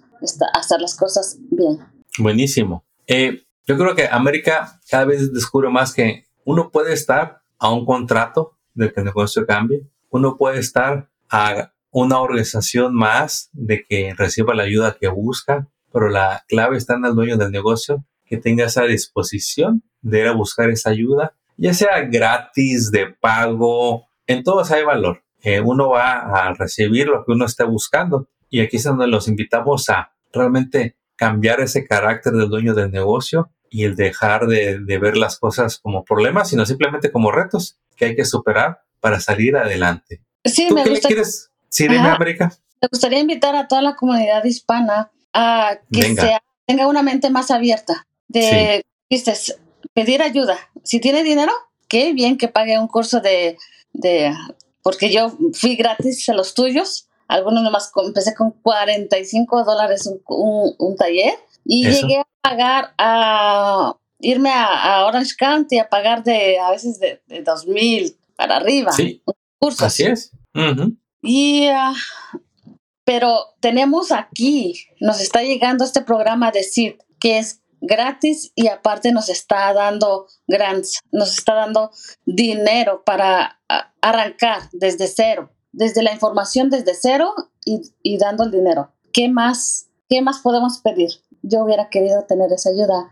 hacer 0.54 0.82
las 0.82 0.96
cosas 0.96 1.38
bien. 1.52 1.80
Buenísimo. 2.18 2.86
Eh, 3.08 3.44
yo 3.66 3.78
creo 3.78 3.96
que 3.96 4.08
América 4.08 4.80
cada 4.90 5.06
vez 5.06 5.34
descubre 5.34 5.70
más 5.70 5.94
que 5.94 6.26
uno 6.46 6.72
puede 6.72 6.94
estar 6.94 7.42
a 7.60 7.72
un 7.72 7.86
contrato 7.86 8.58
de 8.74 8.94
que 8.94 9.00
el 9.00 9.06
negocio 9.06 9.46
cambie, 9.46 9.88
uno 10.10 10.38
puede 10.38 10.60
estar 10.60 11.10
a 11.30 11.74
una 11.92 12.20
organización 12.20 12.94
más 12.94 13.50
de 13.54 13.84
que 13.84 14.14
reciba 14.16 14.54
la 14.54 14.64
ayuda 14.64 14.98
que 15.00 15.08
busca, 15.08 15.68
pero 15.92 16.10
la 16.10 16.46
clave 16.48 16.78
está 16.78 16.96
en 16.96 17.06
el 17.06 17.16
dueño 17.16 17.38
del 17.38 17.52
negocio 17.52 18.06
que 18.26 18.38
tenga 18.38 18.66
esa 18.66 18.84
disposición 18.84 19.84
de 20.10 20.20
ir 20.20 20.28
a 20.28 20.34
buscar 20.34 20.70
esa 20.70 20.90
ayuda, 20.90 21.34
ya 21.58 21.74
sea 21.74 22.02
gratis, 22.02 22.92
de 22.92 23.08
pago, 23.08 24.08
en 24.26 24.44
todos 24.44 24.72
hay 24.72 24.84
valor. 24.84 25.24
Eh, 25.42 25.62
uno 25.62 25.90
va 25.90 26.20
a 26.20 26.54
recibir 26.54 27.08
lo 27.08 27.24
que 27.24 27.32
uno 27.32 27.46
esté 27.46 27.64
buscando 27.64 28.28
y 28.50 28.62
aquí 28.62 28.78
es 28.78 28.84
donde 28.84 29.08
los 29.08 29.28
invitamos 29.28 29.90
a 29.90 30.12
realmente 30.34 30.98
cambiar 31.16 31.62
ese 31.62 31.86
carácter 31.86 32.34
del 32.34 32.50
dueño 32.50 32.74
del 32.74 32.92
negocio 32.92 33.52
y 33.70 33.84
el 33.84 33.96
dejar 33.96 34.48
de, 34.48 34.80
ver 35.00 35.18
las 35.18 35.38
cosas 35.38 35.78
como 35.80 36.06
problemas, 36.06 36.50
sino 36.50 36.66
simplemente 36.66 37.12
como 37.12 37.32
retos 37.32 37.80
que 37.96 38.06
hay 38.06 38.16
que 38.16 38.26
superar 38.26 38.82
para 39.00 39.20
salir 39.20 39.58
adelante. 39.58 40.22
Sí, 40.46 40.70
me 40.72 40.84
qué 40.84 41.00
quieres? 41.00 41.52
Sí, 41.70 41.88
dime, 41.88 42.08
América. 42.08 42.54
Me 42.82 42.88
gustaría 42.90 43.20
invitar 43.20 43.56
a 43.56 43.68
toda 43.68 43.82
la 43.82 43.96
comunidad 43.96 44.44
hispana 44.46 45.12
a 45.34 45.80
que 45.92 46.16
tenga 46.66 46.88
una 46.88 47.04
mente 47.04 47.30
más 47.30 47.52
abierta 47.52 48.08
de, 48.28 48.84
pedir 49.98 50.22
ayuda. 50.22 50.60
Si 50.84 51.00
tiene 51.00 51.24
dinero, 51.24 51.52
qué 51.88 52.14
bien 52.14 52.38
que 52.38 52.48
pague 52.48 52.78
un 52.78 52.88
curso 52.88 53.20
de, 53.20 53.58
de 53.94 54.32
porque 54.84 55.12
yo 55.12 55.36
fui 55.54 55.76
gratis 55.76 56.30
a 56.30 56.36
los 56.36 56.54
tuyos. 56.54 57.08
Algunos 57.28 57.64
nomás 57.64 57.92
empecé 58.06 58.36
con 58.36 58.52
45 58.52 59.64
dólares 59.64 60.06
un, 60.06 60.76
un, 60.78 60.96
taller 60.96 61.34
y 61.66 61.88
llegué 61.90 62.20
a 62.20 62.28
pagar 62.42 62.94
a 63.00 63.96
irme 64.20 64.52
a, 64.54 65.04
Orange 65.08 65.34
County 65.36 65.80
a 65.80 65.90
pagar 65.90 66.24
de 66.24 66.60
a 66.60 66.70
veces 66.70 67.00
de, 67.00 67.20
de 67.26 67.42
2000 67.42 68.16
para 68.36 68.58
arriba. 68.58 68.92
Sí. 68.92 69.24
Cursos. 69.58 69.82
Así 69.82 70.04
es. 70.04 70.32
Y 71.24 71.70
ah, 71.70 71.96
pero 73.04 73.56
tenemos 73.62 74.12
aquí, 74.12 74.76
nos 75.00 75.22
está 75.22 75.42
llegando 75.42 75.84
este 75.84 76.02
programa 76.04 76.52
de 76.52 76.62
CID, 76.62 76.98
que 77.20 77.40
es 77.40 77.62
gratis 77.82 78.52
y 78.56 78.68
aparte 78.68 79.12
nos 79.12 79.30
está 79.30 79.74
dando 79.74 80.28
grants, 80.48 81.00
nos 81.12 81.38
está 81.38 81.54
dando 81.56 81.92
dinero 82.26 83.04
para 83.06 83.60
arrancar 84.02 84.62
desde 84.72 85.08
cero, 85.08 85.52
desde 85.72 86.04
la 86.04 86.14
información 86.14 86.70
desde 86.70 86.94
cero 86.94 87.34
y, 87.66 88.18
dando 88.18 88.44
el 88.44 88.52
dinero. 88.52 88.92
¿Qué 89.12 89.30
más, 89.30 89.90
¿Qué 90.10 90.22
más 90.22 90.40
podemos 90.40 90.80
pedir? 90.80 91.10
Yo 91.42 91.64
hubiera 91.64 91.90
querido 91.90 92.24
tener 92.26 92.52
esa 92.54 92.70
ayuda. 92.70 93.12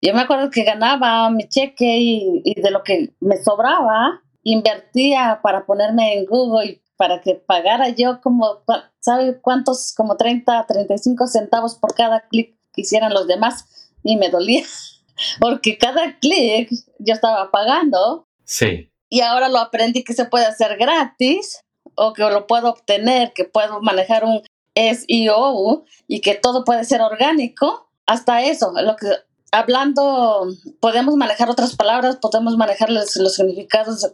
Yo 0.00 0.14
me 0.14 0.22
acuerdo 0.22 0.50
que 0.50 0.64
ganaba 0.64 1.28
mi 1.30 1.48
cheque 1.48 1.98
y, 1.98 2.42
y 2.44 2.60
de 2.60 2.70
lo 2.70 2.82
que 2.82 3.14
me 3.20 3.36
sobraba, 3.36 4.22
invertía 4.42 5.40
para 5.42 5.66
ponerme 5.66 6.18
en 6.18 6.24
Google 6.24 6.66
y 6.66 6.82
para 6.96 7.20
que 7.20 7.34
pagara 7.34 7.88
yo 7.88 8.20
como, 8.20 8.58
¿sabe 8.98 9.40
cuántos? 9.40 9.94
Como 9.94 10.16
30, 10.16 10.66
35 10.66 11.26
centavos 11.28 11.74
por 11.76 11.94
cada 11.94 12.28
clic 12.28 12.58
que 12.72 12.82
hicieran 12.82 13.14
los 13.14 13.26
demás 13.26 13.79
y 14.02 14.16
me 14.16 14.30
dolía 14.30 14.64
porque 15.40 15.78
cada 15.78 16.18
clic 16.18 16.70
yo 16.98 17.14
estaba 17.14 17.50
pagando. 17.50 18.26
Sí. 18.44 18.90
Y 19.08 19.20
ahora 19.20 19.48
lo 19.48 19.58
aprendí 19.58 20.04
que 20.04 20.14
se 20.14 20.24
puede 20.24 20.46
hacer 20.46 20.76
gratis 20.76 21.60
o 21.96 22.12
que 22.12 22.22
lo 22.22 22.46
puedo 22.46 22.70
obtener, 22.70 23.32
que 23.32 23.44
puedo 23.44 23.80
manejar 23.82 24.24
un 24.24 24.42
SEO 24.74 25.84
y 26.06 26.20
que 26.20 26.34
todo 26.34 26.64
puede 26.64 26.84
ser 26.84 27.00
orgánico. 27.00 27.90
Hasta 28.06 28.42
eso, 28.42 28.72
lo 28.72 28.96
que 28.96 29.06
hablando, 29.52 30.46
podemos 30.80 31.16
manejar 31.16 31.50
otras 31.50 31.76
palabras, 31.76 32.16
podemos 32.16 32.56
manejar 32.56 32.90
los, 32.90 33.10
significados 33.10 34.12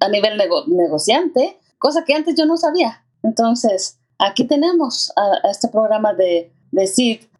a 0.00 0.08
nivel 0.08 0.40
negociante, 0.66 1.58
cosa 1.78 2.04
que 2.04 2.14
antes 2.14 2.34
yo 2.36 2.46
no 2.46 2.56
sabía. 2.56 3.04
Entonces, 3.22 3.98
aquí 4.18 4.44
tenemos 4.44 5.12
a, 5.16 5.48
este 5.48 5.68
programa 5.68 6.14
de, 6.14 6.52
de 6.72 6.86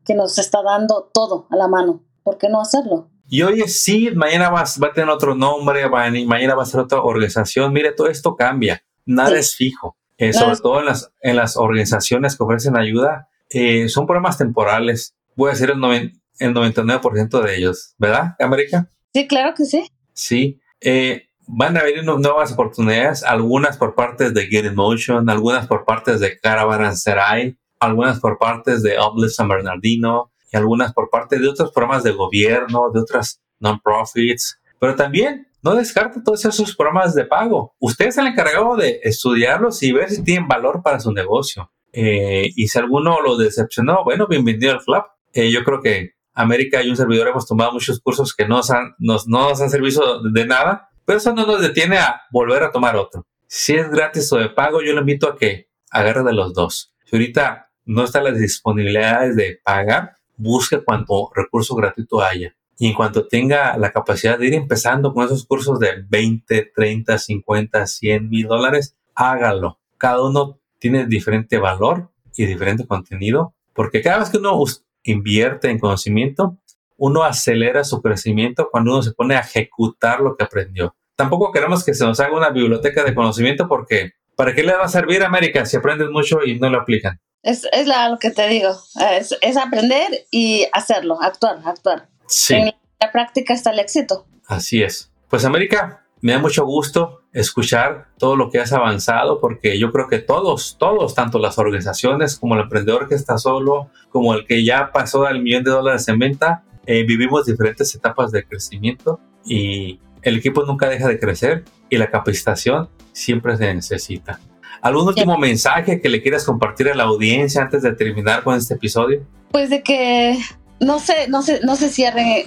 que 0.05 0.15
nos 0.15 0.39
está 0.39 0.63
dando 0.63 1.11
todo 1.13 1.47
a 1.51 1.57
la 1.57 1.69
mano. 1.69 2.05
¿Por 2.23 2.39
qué 2.39 2.49
no 2.49 2.61
hacerlo? 2.61 3.11
Y 3.29 3.43
hoy 3.43 3.61
es 3.61 3.83
sí, 3.83 4.11
mañana 4.15 4.51
va, 4.51 4.65
va, 4.83 4.89
a 4.89 4.93
tener 4.93 5.09
otro 5.09 5.35
nombre, 5.35 5.89
mañana 5.89 6.55
va 6.55 6.63
a 6.63 6.67
ser 6.67 6.81
otra 6.81 7.03
organización. 7.03 7.73
Mire, 7.73 7.93
todo 7.93 8.09
esto 8.09 8.37
cambia. 8.37 8.83
Nada 9.07 9.39
es 9.39 9.55
fijo. 9.55 9.97
Eh, 10.17 10.33
sobre 10.33 10.57
todo 10.57 10.81
en 10.81 10.87
las, 10.87 11.13
en 11.23 11.37
las 11.37 11.57
organizaciones 11.57 12.37
que 12.37 12.45
ofrecen 12.45 12.77
ayuda, 12.77 13.29
eh, 13.51 13.89
son 13.89 14.07
programas 14.07 14.39
temporales. 14.39 15.15
Voy 15.37 15.49
a 15.49 15.53
decir 15.53 15.71
el, 15.71 16.13
el 16.39 16.55
99% 16.55 17.43
de 17.43 17.57
ellos, 17.57 17.95
¿verdad, 17.99 18.37
América? 18.39 18.89
Sí, 19.13 19.27
claro 19.27 19.55
que 19.55 19.65
sí. 19.65 19.91
Sí. 20.13 20.61
Eh, 20.81 21.29
van 21.47 21.77
a 21.77 21.83
venir 21.83 22.05
nuevas 22.05 22.53
oportunidades, 22.53 23.23
algunas 23.25 23.77
por 23.77 23.95
partes 23.95 24.33
de 24.35 24.47
Get 24.47 24.65
in 24.65 24.75
Motion, 24.75 25.29
algunas 25.29 25.67
por 25.67 25.85
partes 25.85 26.21
de 26.21 26.39
Caravan 26.39 26.97
Serai, 26.97 27.57
algunas 27.85 28.21
por 28.21 28.39
partes 28.39 28.83
de 28.83 28.97
Uplift 29.01 29.35
San 29.35 29.49
Bernardino 29.49 30.33
y 30.53 30.57
algunas 30.57 30.93
por 30.93 31.11
parte 31.11 31.39
de 31.39 31.49
otros 31.49 31.73
programas 31.73 32.03
de 32.03 32.13
gobierno, 32.13 32.91
de 32.93 33.01
otras 33.01 33.43
non-profits. 33.61 34.61
Pero 34.79 34.95
también 34.95 35.49
no 35.63 35.75
descarte 35.75 36.21
todos 36.23 36.45
esos 36.45 36.77
programas 36.77 37.15
de 37.15 37.25
pago. 37.25 37.75
Usted 37.79 38.09
es 38.09 38.19
el 38.19 38.27
encargado 38.27 38.77
de 38.77 39.01
estudiarlos 39.03 39.83
y 39.83 39.93
ver 39.93 40.11
si 40.11 40.23
tienen 40.23 40.47
valor 40.47 40.83
para 40.83 41.01
su 41.01 41.13
negocio. 41.13 41.73
Eh, 41.93 42.51
y 42.55 42.69
si 42.69 42.79
alguno 42.79 43.23
lo 43.23 43.37
decepcionó, 43.37 44.05
bueno, 44.05 44.27
bienvenido 44.27 44.73
al 44.73 44.85
club. 44.85 45.05
Eh, 45.33 45.51
yo 45.51 45.65
creo 45.65 45.81
que 45.81 46.11
América 46.35 46.83
y 46.83 46.91
un 46.91 46.97
servidor 46.97 47.29
hemos 47.29 47.47
tomado 47.47 47.73
muchos 47.73 48.01
cursos 48.01 48.35
que 48.35 48.47
no 48.47 48.57
nos 48.57 48.71
han, 48.71 48.95
nos, 48.99 49.27
no 49.29 49.49
nos 49.49 49.61
han 49.61 49.71
servido 49.71 50.23
de 50.23 50.47
nada, 50.47 50.91
pero 51.05 51.19
eso 51.19 51.33
no 51.33 51.47
nos 51.47 51.63
detiene 51.63 51.99
a 51.99 52.23
volver 52.31 52.63
a 52.63 52.73
tomar 52.73 52.97
otro. 52.97 53.27
Si 53.47 53.75
es 53.75 53.89
gratis 53.89 54.33
o 54.33 54.37
de 54.37 54.51
pago, 54.51 54.83
yo 54.83 54.93
le 54.93 55.01
invito 55.01 55.29
a 55.29 55.37
que 55.37 55.69
agarre 55.91 56.25
de 56.25 56.33
los 56.33 56.53
dos. 56.53 56.93
Si 57.05 57.17
ahorita 57.17 57.71
no 57.85 58.05
están 58.05 58.25
las 58.25 58.39
disponibilidades 58.39 59.37
de 59.37 59.61
pagar, 59.63 60.15
busque 60.37 60.83
cuanto 60.83 61.31
recurso 61.35 61.75
gratuito 61.75 62.23
haya. 62.23 62.55
Y 62.79 62.89
en 62.89 62.95
cuanto 62.95 63.29
tenga 63.29 63.77
la 63.77 63.93
capacidad 63.93 64.39
de 64.39 64.47
ir 64.47 64.55
empezando 64.55 65.15
con 65.15 65.25
esos 65.25 65.47
cursos 65.47 65.79
de 65.79 66.05
20, 66.09 66.73
30, 66.75 67.19
50, 67.19 67.87
100 67.87 68.29
mil 68.29 68.47
dólares, 68.49 68.97
hágalo. 69.15 69.79
Cada 69.97 70.25
uno 70.25 70.59
tiene 70.79 71.07
diferente 71.07 71.59
valor 71.59 72.11
y 72.37 72.47
diferente 72.47 72.87
contenido, 72.87 73.55
porque 73.75 74.03
cada 74.03 74.19
vez 74.19 74.31
que 74.31 74.39
uno 74.39 74.61
invierte 75.05 75.71
en 75.71 75.79
conocimiento, 75.79 76.59
uno 76.97 77.23
acelera 77.23 77.85
su 77.85 78.03
crecimiento 78.03 78.69
cuando 78.71 78.93
uno 78.93 79.03
se 79.03 79.13
pone 79.13 79.37
a 79.37 79.41
ejecutar 79.41 80.21
lo 80.21 80.37
que 80.37 80.45
aprendió. 80.45 80.97
Tampoco 81.17 81.53
queremos 81.53 81.85
que 81.85 81.95
se 81.95 82.05
nos 82.05 82.19
haga 82.21 82.37
una 82.37 82.51
biblioteca 82.51 83.05
de 83.05 83.15
conocimiento 83.15 83.69
porque 83.69 84.13
¿para 84.37 84.55
qué 84.55 84.63
le 84.63 84.75
va 84.75 84.85
a 84.85 84.89
servir 84.89 85.23
a 85.23 85.27
América 85.27 85.65
si 85.65 85.77
aprenden 85.77 86.11
mucho 86.11 86.45
y 86.45 86.59
no 86.59 86.71
lo 86.71 86.81
aplican? 86.81 87.21
Es, 87.45 87.67
es 87.73 87.87
lo 87.87 88.19
que 88.19 88.31
te 88.31 88.49
digo, 88.49 88.71
es, 89.13 89.37
es, 89.43 89.57
aprender 89.59 90.27
y 90.31 90.67
hacerlo, 90.73 91.21
actuar, 91.21 91.59
actuar. 91.65 92.09
Sí. 92.27 92.55
En 92.55 92.75
la 93.01 93.13
práctica 93.13 93.53
está 93.53 93.71
el 93.71 93.81
éxito. 93.81 94.27
Así 94.47 94.83
es. 94.83 95.13
Pues 95.29 95.45
América, 95.45 96.07
me 96.23 96.33
da 96.33 96.39
mucho 96.39 96.65
gusto 96.65 97.21
escuchar 97.35 98.07
todo 98.17 98.35
lo 98.35 98.51
que 98.51 98.59
has 98.59 98.73
avanzado 98.73 99.41
porque 99.41 99.79
yo 99.79 99.93
creo 99.93 100.09
que 100.09 100.21
todos, 100.21 100.79
todos, 100.79 101.15
tanto 101.15 101.39
las 101.39 101.59
organizaciones 101.59 102.39
como 102.39 102.55
el 102.55 102.63
emprendedor 102.63 103.09
que 103.11 103.15
está 103.15 103.37
solo, 103.37 103.91
como 104.09 104.33
el 104.33 104.47
que 104.47 104.65
ya 104.65 104.91
pasó 104.91 105.27
al 105.27 105.43
millón 105.43 105.65
de 105.65 105.71
dólares 105.71 106.09
en 106.09 106.19
venta, 106.19 106.65
eh, 106.87 107.05
vivimos 107.05 107.45
diferentes 107.45 107.95
etapas 107.95 108.33
de 108.33 108.47
crecimiento 108.47 109.21
y 109.45 110.01
el 110.23 110.39
equipo 110.39 110.65
nunca 110.65 110.89
deja 110.89 111.09
de 111.09 111.19
crecer 111.19 111.65
y 111.91 111.99
la 111.99 112.11
capacitación 112.11 112.89
siempre 113.13 113.59
se 113.59 113.75
necesita. 113.75 114.41
¿Algún 114.85 115.09
último 115.09 115.39
mensaje 115.39 115.99
que 115.99 116.11
le 116.11 116.21
quieras 116.21 116.45
compartir 116.45 116.91
a 116.91 116.95
la 116.95 117.05
audiencia 117.05 117.63
antes 117.63 117.81
de 117.81 117.95
terminar 117.95 118.45
con 118.45 118.55
este 118.55 118.75
episodio? 118.75 119.27
Pues 119.51 119.71
de 119.71 119.83
que 119.83 120.39
no 120.79 120.99
se, 120.99 121.27
no 121.29 121.41
se, 121.41 121.61
no 121.61 121.75
se 121.75 121.89
cierren 121.89 122.45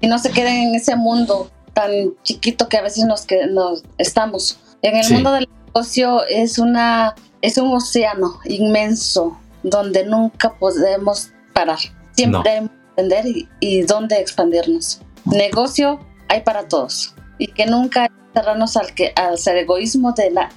y 0.00 0.06
no 0.06 0.18
se 0.18 0.30
queden 0.30 0.68
en 0.68 0.74
ese 0.74 0.96
mundo 0.96 1.50
tan 1.74 1.90
chiquito 2.22 2.70
que 2.70 2.78
a 2.78 2.82
veces 2.82 3.04
nos, 3.04 3.26
que 3.26 3.48
nos 3.48 3.84
estamos. 3.98 4.58
En 4.80 4.96
el 4.96 5.12
mundo 5.12 5.30
del 5.32 5.46
negocio 5.66 6.24
es, 6.26 6.58
una, 6.58 7.14
es 7.42 7.58
un 7.58 7.74
océano 7.74 8.40
inmenso 8.46 9.38
donde 9.62 10.06
nunca 10.06 10.54
podemos 10.54 11.32
parar. 11.52 11.80
Siempre 12.12 12.50
hay 12.50 12.60
que 12.60 12.70
aprender 12.92 13.26
y, 13.26 13.48
y 13.60 13.82
dónde 13.82 14.18
expandirnos. 14.18 15.02
Negocio 15.26 16.00
hay 16.28 16.40
para 16.40 16.66
todos 16.66 17.14
y 17.36 17.48
que 17.48 17.66
nunca 17.66 18.10
cerrarnos 18.32 18.74
al 18.78 18.94
que 18.94 19.12
al 19.16 19.36
ser 19.36 19.58
egoísmo 19.58 20.12
de 20.12 20.30
la 20.30 20.48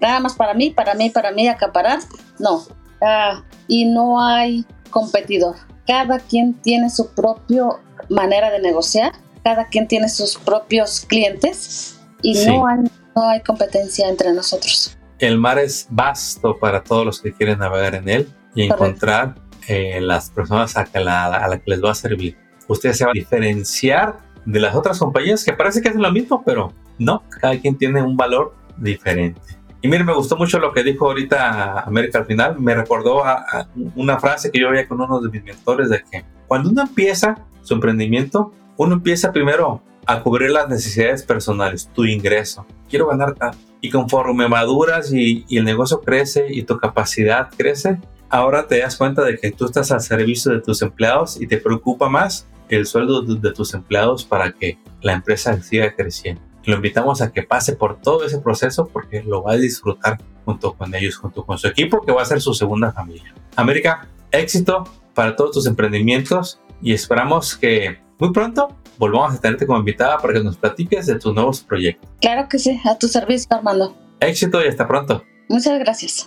nada 0.00 0.20
más 0.20 0.34
para 0.34 0.54
mí, 0.54 0.70
para 0.70 0.94
mí, 0.94 1.10
para 1.10 1.32
mí, 1.32 1.48
acaparar. 1.48 2.00
No. 2.38 2.62
Ah, 3.02 3.42
y 3.68 3.86
no 3.86 4.20
hay 4.20 4.64
competidor. 4.90 5.56
Cada 5.86 6.18
quien 6.18 6.54
tiene 6.54 6.90
su 6.90 7.14
propia 7.14 7.64
manera 8.08 8.50
de 8.50 8.60
negociar, 8.60 9.12
cada 9.42 9.68
quien 9.68 9.88
tiene 9.88 10.08
sus 10.08 10.36
propios 10.36 11.00
clientes 11.00 11.98
y 12.22 12.34
no, 12.44 12.66
hay, 12.66 12.78
no 13.16 13.28
hay 13.28 13.40
competencia 13.40 14.08
entre 14.08 14.32
nosotros. 14.32 14.96
El 15.18 15.38
mar 15.38 15.58
es 15.58 15.86
vasto 15.90 16.58
para 16.58 16.82
todos 16.82 17.04
los 17.04 17.20
que 17.20 17.32
quieren 17.32 17.58
navegar 17.58 17.94
en 17.94 18.08
él 18.08 18.32
y 18.54 18.62
encontrar 18.62 19.34
eh, 19.68 20.00
las 20.00 20.30
personas 20.30 20.76
a, 20.76 20.86
la, 20.94 21.26
a 21.26 21.48
la 21.48 21.58
que 21.58 21.70
les 21.70 21.82
va 21.82 21.92
a 21.92 21.94
servir. 21.94 22.36
Usted 22.68 22.92
se 22.92 23.04
va 23.04 23.10
a 23.10 23.14
diferenciar 23.14 24.18
de 24.44 24.60
las 24.60 24.74
otras 24.74 24.98
compañías 24.98 25.44
que 25.44 25.52
parece 25.52 25.82
que 25.82 25.88
hacen 25.88 26.02
lo 26.02 26.12
mismo, 26.12 26.42
pero 26.44 26.72
no, 26.98 27.22
cada 27.40 27.58
quien 27.58 27.76
tiene 27.76 28.02
un 28.02 28.16
valor 28.16 28.54
diferente. 28.76 29.40
Y 29.82 29.88
mire, 29.88 30.04
me 30.04 30.12
gustó 30.12 30.36
mucho 30.36 30.58
lo 30.58 30.72
que 30.72 30.82
dijo 30.82 31.06
ahorita 31.06 31.80
América 31.80 32.18
al 32.18 32.26
final. 32.26 32.60
Me 32.60 32.74
recordó 32.74 33.24
a, 33.24 33.68
una 33.96 34.18
frase 34.18 34.50
que 34.50 34.60
yo 34.60 34.70
veía 34.70 34.86
con 34.86 35.00
uno 35.00 35.20
de 35.20 35.30
mis 35.30 35.42
mentores 35.42 35.88
de 35.88 36.02
que 36.10 36.24
cuando 36.46 36.70
uno 36.70 36.82
empieza 36.82 37.36
su 37.62 37.74
emprendimiento, 37.74 38.52
uno 38.76 38.94
empieza 38.94 39.32
primero 39.32 39.82
a 40.06 40.22
cubrir 40.22 40.50
las 40.50 40.68
necesidades 40.68 41.22
personales, 41.22 41.88
tu 41.94 42.04
ingreso. 42.04 42.66
Quiero 42.88 43.08
ganar 43.08 43.34
tanto. 43.34 43.58
Y 43.80 43.90
conforme 43.90 44.48
maduras 44.48 45.12
y, 45.12 45.46
y 45.48 45.56
el 45.56 45.64
negocio 45.64 46.00
crece 46.00 46.46
y 46.50 46.64
tu 46.64 46.78
capacidad 46.78 47.48
crece, 47.56 47.98
ahora 48.28 48.66
te 48.66 48.80
das 48.80 48.96
cuenta 48.96 49.22
de 49.22 49.38
que 49.38 49.50
tú 49.50 49.66
estás 49.66 49.90
al 49.92 50.02
servicio 50.02 50.52
de 50.52 50.60
tus 50.60 50.82
empleados 50.82 51.40
y 51.40 51.46
te 51.46 51.56
preocupa 51.56 52.08
más 52.08 52.46
el 52.68 52.86
sueldo 52.86 53.22
de 53.22 53.52
tus 53.52 53.74
empleados 53.74 54.24
para 54.24 54.52
que 54.52 54.78
la 55.00 55.14
empresa 55.14 55.60
siga 55.62 55.94
creciendo. 55.94 56.49
Lo 56.64 56.76
invitamos 56.76 57.22
a 57.22 57.32
que 57.32 57.42
pase 57.42 57.74
por 57.74 58.00
todo 58.00 58.24
ese 58.24 58.38
proceso 58.38 58.88
porque 58.88 59.22
lo 59.22 59.42
va 59.42 59.52
a 59.52 59.56
disfrutar 59.56 60.18
junto 60.44 60.74
con 60.74 60.94
ellos, 60.94 61.16
junto 61.16 61.44
con 61.44 61.58
su 61.58 61.66
equipo, 61.66 62.02
que 62.02 62.12
va 62.12 62.22
a 62.22 62.24
ser 62.24 62.40
su 62.40 62.54
segunda 62.54 62.92
familia. 62.92 63.34
América, 63.56 64.08
éxito 64.30 64.84
para 65.14 65.36
todos 65.36 65.52
tus 65.52 65.66
emprendimientos 65.66 66.60
y 66.82 66.92
esperamos 66.92 67.56
que 67.56 67.98
muy 68.18 68.32
pronto 68.32 68.68
volvamos 68.98 69.34
a 69.34 69.40
tenerte 69.40 69.66
como 69.66 69.78
invitada 69.78 70.18
para 70.18 70.34
que 70.34 70.40
nos 70.40 70.56
platiques 70.56 71.06
de 71.06 71.18
tus 71.18 71.34
nuevos 71.34 71.60
proyectos. 71.60 72.08
Claro 72.20 72.48
que 72.48 72.58
sí, 72.58 72.78
a 72.84 72.98
tu 72.98 73.08
servicio, 73.08 73.48
Armando. 73.50 73.96
Éxito 74.20 74.62
y 74.62 74.68
hasta 74.68 74.86
pronto. 74.86 75.24
Muchas 75.48 75.78
gracias. 75.78 76.26